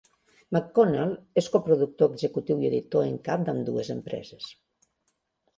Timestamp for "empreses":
3.97-4.53